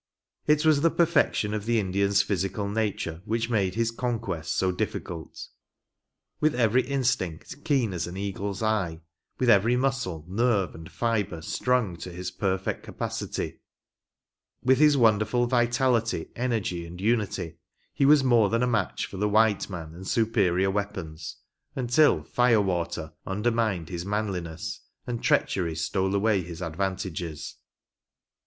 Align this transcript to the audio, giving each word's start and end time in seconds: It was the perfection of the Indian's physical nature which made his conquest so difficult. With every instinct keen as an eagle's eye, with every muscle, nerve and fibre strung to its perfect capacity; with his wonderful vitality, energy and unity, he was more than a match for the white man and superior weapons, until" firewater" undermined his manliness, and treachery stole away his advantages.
It 0.47 0.65
was 0.65 0.81
the 0.81 0.89
perfection 0.89 1.53
of 1.53 1.65
the 1.65 1.79
Indian's 1.79 2.23
physical 2.23 2.67
nature 2.67 3.21
which 3.23 3.51
made 3.51 3.75
his 3.75 3.91
conquest 3.91 4.55
so 4.55 4.71
difficult. 4.71 5.47
With 6.39 6.55
every 6.55 6.81
instinct 6.81 7.63
keen 7.63 7.93
as 7.93 8.07
an 8.07 8.17
eagle's 8.17 8.63
eye, 8.63 9.01
with 9.37 9.47
every 9.47 9.75
muscle, 9.75 10.25
nerve 10.27 10.73
and 10.73 10.91
fibre 10.91 11.43
strung 11.43 11.97
to 11.97 12.09
its 12.11 12.31
perfect 12.31 12.81
capacity; 12.81 13.59
with 14.63 14.79
his 14.79 14.97
wonderful 14.97 15.45
vitality, 15.45 16.31
energy 16.35 16.83
and 16.87 16.99
unity, 16.99 17.57
he 17.93 18.07
was 18.07 18.23
more 18.23 18.49
than 18.49 18.63
a 18.63 18.67
match 18.67 19.05
for 19.05 19.17
the 19.17 19.29
white 19.29 19.69
man 19.69 19.93
and 19.93 20.07
superior 20.07 20.71
weapons, 20.71 21.35
until" 21.75 22.23
firewater" 22.23 23.13
undermined 23.27 23.89
his 23.89 24.03
manliness, 24.03 24.79
and 25.05 25.21
treachery 25.23 25.75
stole 25.75 26.15
away 26.15 26.41
his 26.41 26.59
advantages. 26.59 27.57